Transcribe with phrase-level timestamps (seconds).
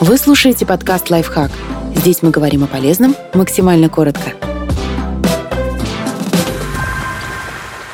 [0.00, 1.50] Вы слушаете подкаст «Лайфхак».
[1.94, 4.32] Здесь мы говорим о полезном максимально коротко.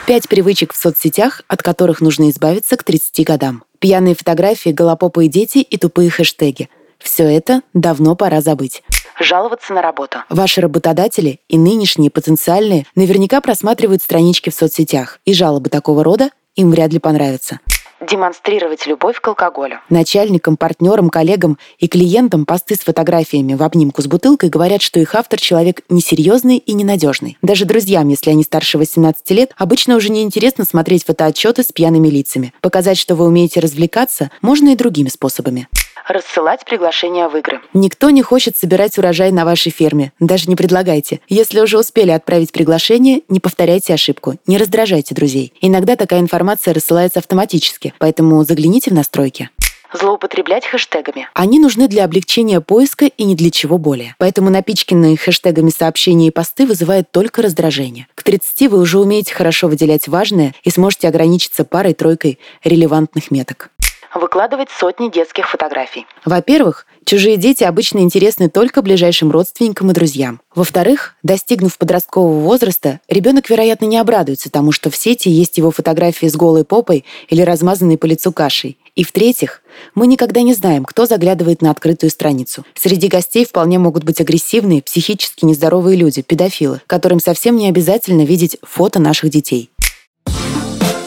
[0.07, 3.65] Пять привычек в соцсетях, от которых нужно избавиться к 30 годам.
[3.81, 6.69] Пьяные фотографии, голопопые дети и тупые хэштеги.
[7.01, 8.85] Все это давно пора забыть.
[9.19, 10.19] Жаловаться на работу.
[10.29, 16.71] Ваши работодатели и нынешние потенциальные наверняка просматривают странички в соцсетях, и жалобы такого рода им
[16.71, 17.59] вряд ли понравятся
[18.01, 19.81] демонстрировать любовь к алкоголю.
[19.89, 25.15] Начальникам, партнерам, коллегам и клиентам посты с фотографиями в обнимку с бутылкой говорят, что их
[25.15, 27.39] автор человек несерьезный и ненадежный.
[27.43, 32.53] Даже друзьям, если они старше 18 лет, обычно уже неинтересно смотреть фотоотчеты с пьяными лицами.
[32.61, 35.69] Показать, что вы умеете развлекаться, можно и другими способами
[36.09, 37.61] рассылать приглашения в игры.
[37.73, 40.13] Никто не хочет собирать урожай на вашей ферме.
[40.21, 41.21] Даже не предлагайте.
[41.29, 44.35] Если уже успели отправить приглашение, не повторяйте ошибку.
[44.47, 45.53] Не раздражайте друзей.
[45.61, 49.51] Иногда такая информация рассылается автоматически, поэтому загляните в настройки
[49.93, 51.29] злоупотреблять хэштегами.
[51.35, 54.15] Они нужны для облегчения поиска и ни для чего более.
[54.19, 58.07] Поэтому напичканные хэштегами сообщения и посты вызывают только раздражение.
[58.15, 63.71] К 30 вы уже умеете хорошо выделять важное и сможете ограничиться парой-тройкой релевантных меток
[64.15, 66.07] выкладывать сотни детских фотографий.
[66.25, 70.41] Во-первых, чужие дети обычно интересны только ближайшим родственникам и друзьям.
[70.55, 76.27] Во-вторых, достигнув подросткового возраста, ребенок, вероятно, не обрадуется тому, что в сети есть его фотографии
[76.27, 78.79] с голой попой или размазанной по лицу кашей.
[78.97, 79.63] И в-третьих,
[79.95, 82.65] мы никогда не знаем, кто заглядывает на открытую страницу.
[82.75, 88.57] Среди гостей вполне могут быть агрессивные, психически нездоровые люди, педофилы, которым совсем не обязательно видеть
[88.63, 89.71] фото наших детей.